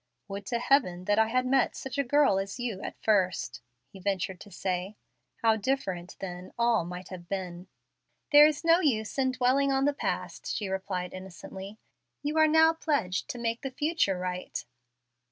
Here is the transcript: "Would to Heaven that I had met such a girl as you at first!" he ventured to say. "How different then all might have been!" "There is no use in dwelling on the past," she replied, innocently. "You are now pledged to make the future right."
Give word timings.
"Would 0.27 0.47
to 0.47 0.57
Heaven 0.57 1.05
that 1.05 1.19
I 1.19 1.27
had 1.27 1.45
met 1.45 1.75
such 1.75 1.99
a 1.99 2.03
girl 2.03 2.39
as 2.39 2.59
you 2.59 2.81
at 2.81 2.97
first!" 3.03 3.61
he 3.91 3.99
ventured 3.99 4.39
to 4.39 4.49
say. 4.49 4.95
"How 5.43 5.57
different 5.57 6.15
then 6.19 6.53
all 6.57 6.83
might 6.85 7.09
have 7.09 7.29
been!" 7.29 7.67
"There 8.31 8.47
is 8.47 8.63
no 8.63 8.79
use 8.79 9.19
in 9.19 9.31
dwelling 9.33 9.71
on 9.71 9.85
the 9.85 9.93
past," 9.93 10.55
she 10.55 10.67
replied, 10.69 11.13
innocently. 11.13 11.77
"You 12.23 12.39
are 12.39 12.47
now 12.47 12.73
pledged 12.73 13.27
to 13.29 13.37
make 13.37 13.61
the 13.61 13.69
future 13.69 14.17
right." 14.17 14.65